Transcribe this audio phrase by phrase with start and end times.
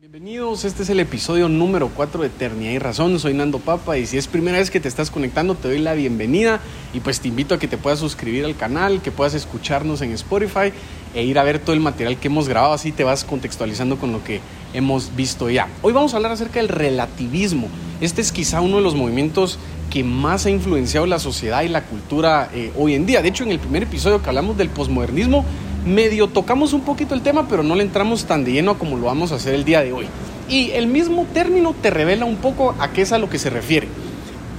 [0.00, 4.06] Bienvenidos, este es el episodio número 4 de Eternidad y Razón, soy Nando Papa y
[4.06, 6.58] si es primera vez que te estás conectando te doy la bienvenida
[6.94, 10.12] y pues te invito a que te puedas suscribir al canal, que puedas escucharnos en
[10.12, 10.72] Spotify
[11.12, 14.10] e ir a ver todo el material que hemos grabado, así te vas contextualizando con
[14.10, 14.40] lo que
[14.72, 15.68] hemos visto ya.
[15.82, 17.68] Hoy vamos a hablar acerca del relativismo,
[18.00, 19.58] este es quizá uno de los movimientos
[19.90, 23.44] que más ha influenciado la sociedad y la cultura eh, hoy en día, de hecho
[23.44, 25.44] en el primer episodio que hablamos del posmodernismo,
[25.84, 29.06] medio tocamos un poquito el tema, pero no le entramos tan de lleno como lo
[29.06, 30.06] vamos a hacer el día de hoy.
[30.48, 33.50] Y el mismo término te revela un poco a qué es a lo que se
[33.50, 33.88] refiere.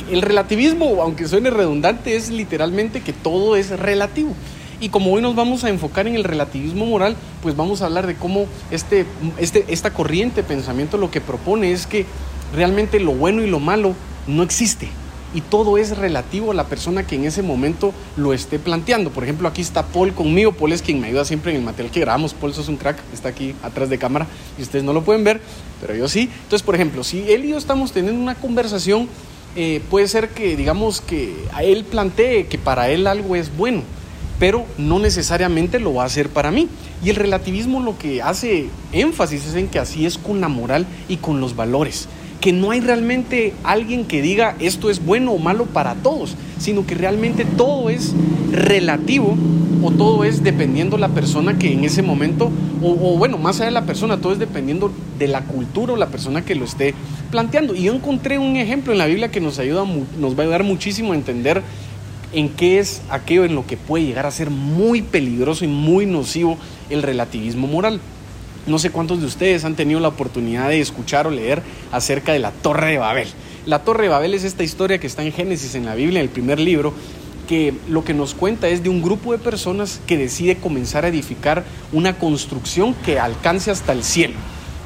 [0.09, 4.33] El relativismo, aunque suene redundante, es literalmente que todo es relativo.
[4.79, 8.07] Y como hoy nos vamos a enfocar en el relativismo moral, pues vamos a hablar
[8.07, 9.05] de cómo este,
[9.37, 12.05] este, esta corriente de pensamiento lo que propone es que
[12.55, 13.93] realmente lo bueno y lo malo
[14.27, 14.89] no existe
[15.33, 19.11] y todo es relativo a la persona que en ese momento lo esté planteando.
[19.11, 20.51] Por ejemplo, aquí está Paul conmigo.
[20.51, 22.33] Paul es quien me ayuda siempre en el material que grabamos.
[22.33, 25.41] Paul es un crack, está aquí atrás de cámara y ustedes no lo pueden ver,
[25.79, 26.29] pero yo sí.
[26.43, 29.07] Entonces, por ejemplo, si él y yo estamos teniendo una conversación,
[29.55, 33.83] eh, puede ser que, digamos, que a él plantee que para él algo es bueno,
[34.39, 36.67] pero no necesariamente lo va a hacer para mí.
[37.03, 40.85] Y el relativismo lo que hace énfasis es en que así es con la moral
[41.07, 42.07] y con los valores
[42.41, 46.85] que no hay realmente alguien que diga esto es bueno o malo para todos, sino
[46.85, 48.13] que realmente todo es
[48.51, 49.37] relativo
[49.83, 53.71] o todo es dependiendo la persona que en ese momento, o, bueno, más allá de
[53.71, 56.93] la persona, todo es dependiendo de la cultura o la persona que lo esté
[57.29, 57.75] planteando.
[57.75, 59.85] Y yo encontré un ejemplo en la Biblia que nos, ayuda,
[60.19, 61.61] nos va a ayudar muchísimo a entender
[62.33, 66.05] en qué es aquello en lo que puede llegar a ser muy peligroso y muy
[66.05, 66.57] nocivo
[66.89, 67.99] el relativismo moral.
[68.67, 72.39] No sé cuántos de ustedes han tenido la oportunidad de escuchar o leer acerca de
[72.39, 73.27] la Torre de Babel.
[73.65, 76.25] La Torre de Babel es esta historia que está en Génesis, en la Biblia, en
[76.25, 76.93] el primer libro,
[77.47, 81.07] que lo que nos cuenta es de un grupo de personas que decide comenzar a
[81.07, 84.35] edificar una construcción que alcance hasta el cielo.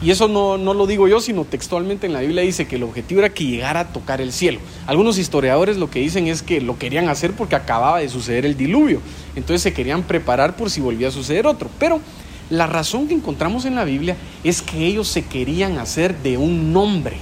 [0.02, 2.84] Y eso no, no, lo digo yo, sino textualmente en la Biblia dice que el
[2.84, 4.60] objetivo era que llegara a tocar el cielo.
[4.88, 8.58] Algunos historiadores lo que dicen es que lo querían hacer porque acababa de suceder el
[8.58, 9.00] diluvio.
[9.36, 11.70] Entonces se querían preparar por si volvía a suceder otro.
[11.80, 12.02] Pero
[12.50, 16.74] la razón que encontramos en la Biblia es que ellos se querían hacer de un
[16.74, 17.18] nombre.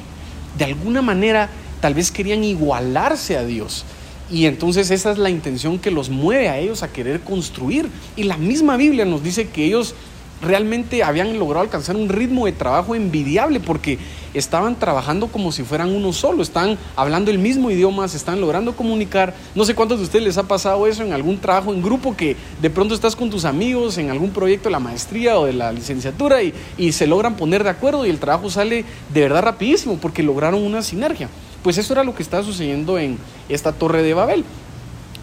[0.57, 3.85] De alguna manera, tal vez querían igualarse a Dios.
[4.29, 7.89] Y entonces esa es la intención que los mueve a ellos a querer construir.
[8.15, 9.95] Y la misma Biblia nos dice que ellos
[10.43, 13.97] realmente habían logrado alcanzar un ritmo de trabajo envidiable porque
[14.33, 19.33] estaban trabajando como si fueran uno solo, están hablando el mismo idioma, están logrando comunicar.
[19.55, 22.35] No sé cuántos de ustedes les ha pasado eso en algún trabajo en grupo que
[22.61, 25.71] de pronto estás con tus amigos en algún proyecto de la maestría o de la
[25.71, 29.97] licenciatura y, y se logran poner de acuerdo y el trabajo sale de verdad rapidísimo
[29.97, 31.29] porque lograron una sinergia.
[31.61, 33.17] Pues eso era lo que estaba sucediendo en
[33.47, 34.43] esta torre de Babel.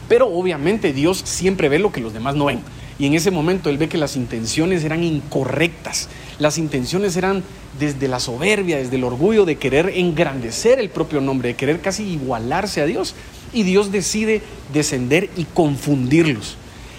[0.09, 2.61] Pero obviamente Dios siempre ve lo que los demás no ven.
[3.01, 6.11] Y en ese momento él ve que las intenciones eran incorrectas.
[6.39, 7.43] Las intenciones eran
[7.79, 12.03] desde la soberbia, desde el orgullo de querer engrandecer el propio nombre, de querer casi
[12.03, 13.15] igualarse a Dios.
[13.55, 14.43] Y Dios decide
[14.75, 16.57] descender y confundirlos.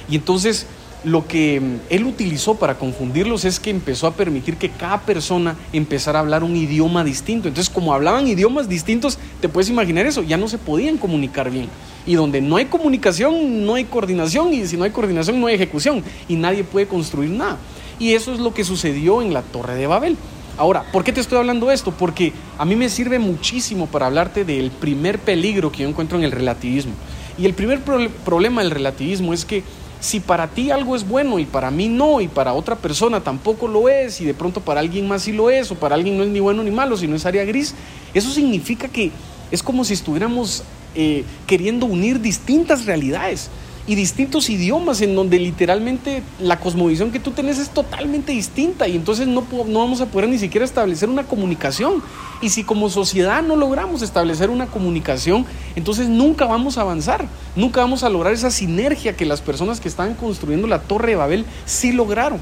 [0.09, 0.65] Y entonces
[1.03, 5.55] lo que mm, él utilizó para confundirlos es que empezó a permitir que cada persona
[5.73, 7.47] empezara a hablar un idioma distinto.
[7.47, 11.67] Entonces, como hablaban idiomas distintos, te puedes imaginar eso, ya no se podían comunicar bien.
[12.05, 15.55] Y donde no hay comunicación, no hay coordinación, y si no hay coordinación, no hay
[15.55, 17.57] ejecución, y nadie puede construir nada.
[17.99, 20.17] Y eso es lo que sucedió en la Torre de Babel.
[20.57, 21.91] Ahora, ¿por qué te estoy hablando esto?
[21.91, 26.23] Porque a mí me sirve muchísimo para hablarte del primer peligro que yo encuentro en
[26.23, 26.93] el relativismo.
[27.37, 29.63] Y el primer problema del relativismo es que
[30.01, 33.67] si para ti algo es bueno y para mí no, y para otra persona tampoco
[33.67, 36.23] lo es, y de pronto para alguien más sí lo es, o para alguien no
[36.23, 37.75] es ni bueno ni malo, sino es área gris,
[38.13, 39.11] eso significa que
[39.51, 40.63] es como si estuviéramos
[40.95, 43.49] eh, queriendo unir distintas realidades
[43.91, 48.95] y distintos idiomas en donde literalmente la cosmovisión que tú tenés es totalmente distinta y
[48.95, 52.01] entonces no, no vamos a poder ni siquiera establecer una comunicación.
[52.41, 57.81] Y si como sociedad no logramos establecer una comunicación, entonces nunca vamos a avanzar, nunca
[57.81, 61.45] vamos a lograr esa sinergia que las personas que estaban construyendo la Torre de Babel
[61.65, 62.39] sí lograron.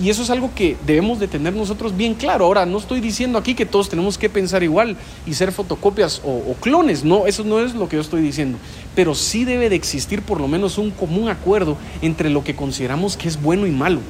[0.00, 2.46] Y eso es algo que debemos de tener nosotros bien claro.
[2.46, 4.96] Ahora, no estoy diciendo aquí que todos tenemos que pensar igual
[5.26, 8.56] y ser fotocopias o, clones, no, eso no es lo que yo estoy diciendo.
[8.94, 13.18] Pero sí debe de existir por lo menos un común acuerdo entre lo que consideramos
[13.18, 14.00] que es bueno y malo.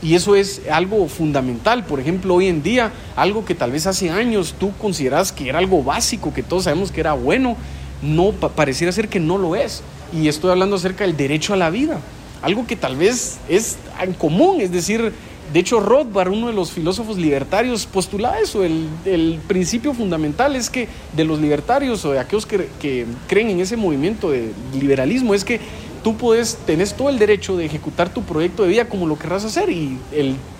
[0.00, 1.84] Y eso es algo fundamental.
[1.84, 5.58] Por ejemplo, hoy en día, algo que tal vez hace años tú consideras que era
[5.58, 7.56] algo básico, que todos sabemos que era bueno,
[8.00, 9.82] no pareciera ser que no lo es.
[10.12, 12.00] Y estoy hablando acerca del derecho a la vida
[12.42, 15.12] algo que tal vez es en común, es decir,
[15.52, 20.88] de hecho Rothbard, uno de los filósofos libertarios, postulaba eso, el, principio fundamental es que
[21.14, 25.60] de los libertarios o de aquellos que, creen en ese movimiento de liberalismo es que
[26.02, 29.44] tú puedes, tenés todo el derecho de ejecutar tu proyecto de vida como lo querrás
[29.44, 29.98] hacer y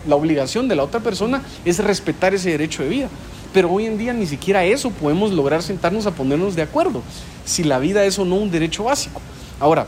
[0.07, 3.09] la obligación de la otra persona es respetar ese derecho de vida.
[3.53, 7.03] Pero hoy en día ni siquiera eso podemos lograr sentarnos a ponernos de acuerdo,
[7.45, 9.21] si la vida es o no un derecho básico.
[9.59, 9.87] Ahora,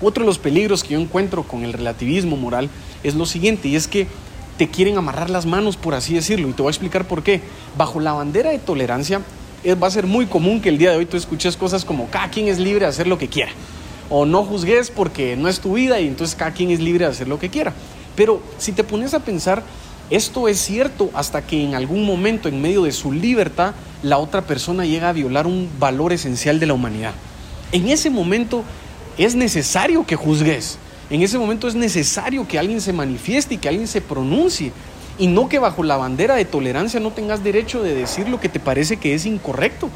[0.00, 2.70] otro de los peligros que yo encuentro con el relativismo moral
[3.02, 4.06] es lo siguiente, y es que
[4.56, 7.40] te quieren amarrar las manos, por así decirlo, y te voy a explicar por qué.
[7.76, 9.22] Bajo la bandera de tolerancia,
[9.82, 12.30] va a ser muy común que el día de hoy tú escuches cosas como cada
[12.30, 13.52] quien es libre de hacer lo que quiera
[14.10, 17.12] o no juzgues porque no es tu vida y entonces cada quien es libre de
[17.12, 17.72] hacer lo que quiera.
[18.16, 19.62] Pero si te pones a pensar,
[20.10, 24.42] esto es cierto hasta que en algún momento en medio de su libertad la otra
[24.42, 27.12] persona llega a violar un valor esencial de la humanidad.
[27.70, 28.64] En ese momento
[29.24, 30.78] es necesario que juzgues.
[31.10, 34.72] En ese momento es necesario que alguien se manifieste y que alguien se pronuncie.
[35.18, 38.48] Y no que bajo la bandera de tolerancia no tengas derecho de decir lo que
[38.48, 39.90] te parece que es incorrecto.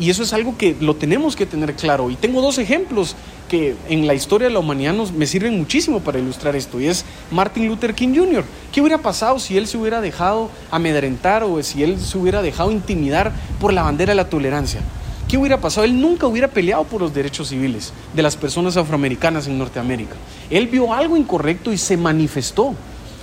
[0.00, 2.10] Y eso es algo que lo tenemos que tener claro.
[2.10, 3.14] Y tengo dos ejemplos
[3.48, 6.80] que en la historia de la humanidad nos, me sirven muchísimo para ilustrar esto.
[6.80, 8.44] Y es Martin Luther King Jr.
[8.72, 12.70] ¿Qué hubiera pasado si él se hubiera dejado amedrentar o si él se hubiera dejado
[12.72, 14.80] intimidar por la bandera de la tolerancia?
[15.28, 15.84] ¿Qué hubiera pasado?
[15.84, 20.16] Él nunca hubiera peleado por los derechos civiles de las personas afroamericanas en Norteamérica.
[20.48, 22.74] Él vio algo incorrecto y se manifestó.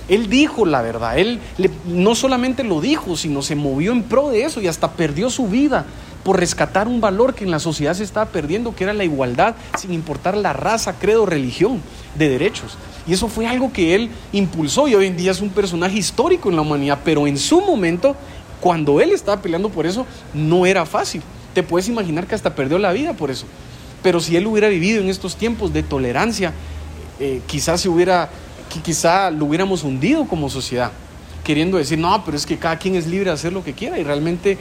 [0.08, 1.40] Él dijo la verdad, él
[1.84, 5.48] no solamente lo dijo, sino se movió en pro de eso y hasta perdió su
[5.48, 5.84] vida
[6.22, 9.56] por rescatar un valor que en la sociedad se estaba perdiendo, que era la igualdad,
[9.76, 11.80] sin importar la raza, credo, religión,
[12.16, 12.78] de derechos.
[13.08, 16.50] Y eso fue algo que él impulsó y hoy en día es un personaje histórico
[16.50, 18.14] en la humanidad, pero en su momento,
[18.60, 21.22] cuando él estaba peleando por eso, no era fácil.
[21.56, 23.46] Te puedes imaginar que hasta perdió la vida por eso.
[24.02, 26.52] Pero si él hubiera vivido en estos tiempos de tolerancia,
[27.18, 28.28] eh, quizás se hubiera,
[28.84, 30.92] quizá lo hubiéramos hundido como sociedad,
[31.44, 33.98] queriendo decir, no, pero es que cada quien es libre de hacer lo que quiera
[33.98, 34.58] y realmente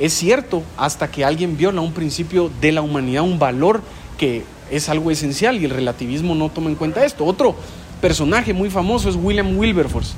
[0.00, 3.80] es cierto hasta que alguien viola un principio de la humanidad, un valor
[4.18, 7.24] que es algo esencial y el relativismo no toma en cuenta esto.
[7.24, 7.54] Otro
[8.00, 10.14] personaje muy famoso es William Wilberforce.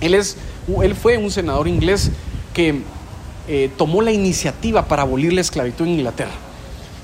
[0.00, 0.36] Él, es,
[0.84, 2.12] él fue un senador inglés
[2.54, 2.82] que
[3.48, 6.32] eh, tomó la iniciativa para abolir la esclavitud en Inglaterra.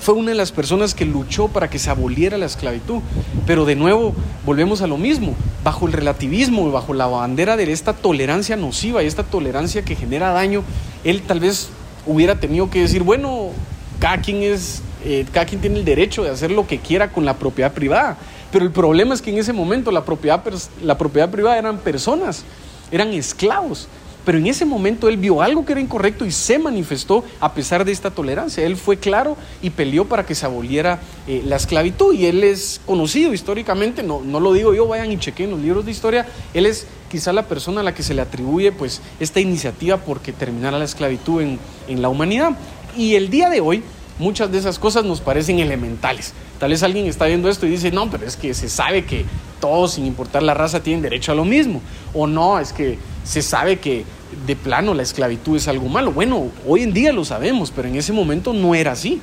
[0.00, 3.00] Fue una de las personas que luchó para que se aboliera la esclavitud.
[3.46, 4.14] Pero de nuevo,
[4.46, 5.35] volvemos a lo mismo.
[5.64, 9.96] Bajo el relativismo y bajo la bandera de esta tolerancia nociva y esta tolerancia que
[9.96, 10.62] genera daño,
[11.02, 11.70] él tal vez
[12.06, 13.50] hubiera tenido que decir, bueno,
[13.99, 17.25] cada quien es, eh, cada quien tiene el derecho de hacer lo que quiera con
[17.25, 18.17] la propiedad privada.
[18.52, 20.43] Pero el problema es que en ese momento la propiedad,
[20.82, 22.44] la propiedad privada eran personas,
[22.93, 23.88] eran esclavos.
[24.25, 27.85] Pero en ese momento él vio algo que era incorrecto y se manifestó a pesar
[27.85, 28.65] de esta tolerancia.
[28.65, 32.15] Él fue claro y peleó para que se aboliera eh, la esclavitud.
[32.15, 35.85] Y él es conocido históricamente, no, no lo digo yo, vayan y chequen los libros
[35.85, 36.26] de historia.
[36.53, 40.32] Él es quizá la persona a la que se le atribuye pues esta iniciativa porque
[40.32, 42.53] terminara la esclavitud en, en la humanidad.
[42.97, 43.82] Y el día de hoy
[44.19, 46.32] muchas de esas cosas nos parecen elementales.
[46.59, 49.25] Tal vez alguien está viendo esto y dice, no, pero es que se sabe que
[49.61, 51.81] todos, sin importar la raza, tienen derecho a lo mismo.
[52.15, 54.05] O no, es que se sabe que
[54.47, 56.13] de plano la esclavitud es algo malo.
[56.13, 59.21] Bueno, hoy en día lo sabemos, pero en ese momento no era así.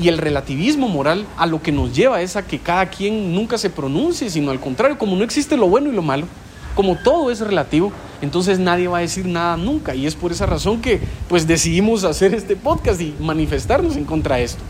[0.00, 3.58] Y el relativismo moral a lo que nos lleva es a que cada quien nunca
[3.58, 6.26] se pronuncie, sino al contrario, como no existe lo bueno y lo malo,
[6.74, 7.92] como todo es relativo,
[8.22, 9.94] entonces nadie va a decir nada nunca.
[9.94, 14.36] Y es por esa razón que pues decidimos hacer este podcast y manifestarnos en contra
[14.36, 14.62] de esto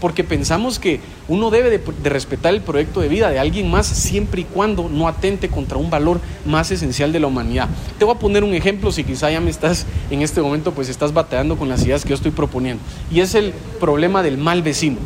[0.00, 4.42] porque pensamos que uno debe de, respetar el proyecto de vida de alguien más siempre
[4.42, 7.68] y cuando no atente contra un valor más esencial de la humanidad.
[7.98, 10.88] Te voy a poner un ejemplo si quizá ya me estás en este momento pues
[10.88, 14.62] estás bateando con las ideas que yo estoy proponiendo y es el problema del mal
[14.62, 14.98] vecino.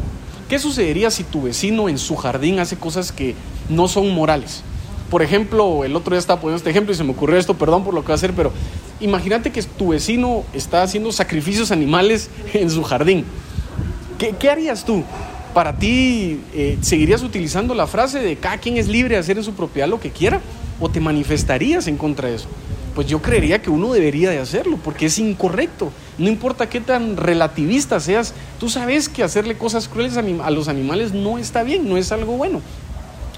[0.48, 3.34] ¿Qué sucedería si tu vecino en su jardín hace cosas que
[3.70, 4.62] no son morales?
[5.08, 7.84] Por ejemplo, el otro día estaba poniendo este ejemplo y se me ocurrió esto, perdón
[7.84, 8.52] por lo que voy a hacer, pero
[9.00, 13.24] imagínate que tu vecino está haciendo sacrificios animales en su jardín
[14.30, 15.02] ¿Qué, harías tú?
[15.52, 19.42] ¿Para ti eh, seguirías utilizando la frase de cada quien es libre de hacer en
[19.42, 20.40] su propiedad lo que quiera?
[20.78, 22.46] ¿O te manifestarías en contra de eso?
[22.94, 25.90] Pues yo creería que uno debería de hacerlo, porque es incorrecto.
[26.18, 31.12] No importa qué tan relativista seas, tú sabes que hacerle cosas crueles a, los animales
[31.12, 32.60] no está bien, no es algo bueno.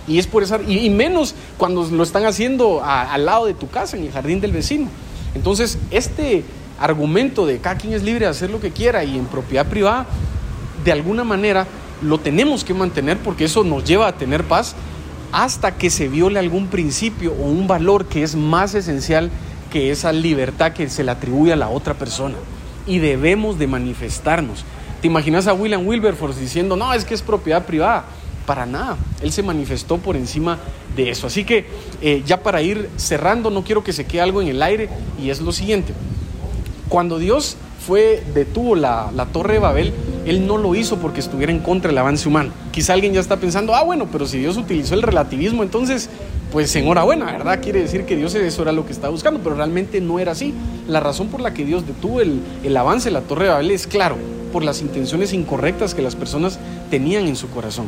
[0.06, 3.96] Y es por eso, y, menos cuando lo están haciendo al lado de tu casa,
[3.96, 4.88] en el jardín del vecino.
[5.34, 6.44] Entonces, este
[6.78, 10.06] argumento de cada quien es libre de hacer lo que quiera y en propiedad privada
[10.84, 11.66] de alguna manera
[12.02, 14.74] lo tenemos que mantener porque eso nos lleva a tener paz
[15.32, 19.30] hasta que se viole algún principio o un valor que es más esencial
[19.72, 22.36] que esa libertad que se le atribuye a la otra persona.
[22.86, 24.64] Y debemos de manifestarnos.
[25.00, 28.04] ¿Te imaginas a William Wilberforce diciendo, no, es que es propiedad privada?
[28.46, 28.96] Para nada.
[29.22, 30.58] Él se manifestó por encima
[30.94, 31.26] de eso.
[31.26, 31.66] Así que
[32.00, 34.88] eh, ya para ir cerrando, no quiero que se quede algo en el aire
[35.20, 35.92] y es lo siguiente.
[36.88, 39.92] Cuando Dios fue, detuvo la, la torre de Babel,
[40.26, 42.50] Él no lo hizo porque estuviera en contra del avance humano.
[42.72, 46.08] Quizá alguien ya está pensando, ah, bueno, pero si Dios utilizó el relativismo, entonces,
[46.50, 47.60] pues enhorabuena, ¿verdad?
[47.60, 50.54] Quiere decir que Dios eso era lo que estaba buscando, pero realmente no era así.
[50.88, 53.70] La razón por la que Dios detuvo el, el avance de la Torre de Babel
[53.70, 54.16] es claro,
[54.52, 56.58] por las intenciones incorrectas que las personas
[56.90, 57.86] tenían en su corazón.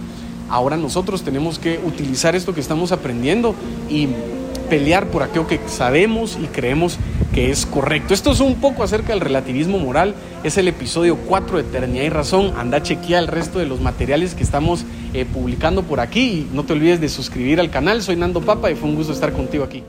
[0.50, 3.54] Ahora nosotros tenemos que utilizar esto que estamos aprendiendo
[3.88, 4.08] y
[4.68, 6.98] pelear por aquello que sabemos y creemos
[7.34, 8.14] que es correcto.
[8.14, 10.14] Esto es un poco acerca del relativismo moral.
[10.44, 12.52] Es el episodio 4 de Eternidad y Razón.
[12.56, 16.20] Anda, chequea el resto de los materiales que estamos eh, publicando por aquí.
[16.20, 18.02] Y no te olvides de suscribir al canal.
[18.02, 19.82] Soy Nando Papa y fue un gusto estar contigo aquí.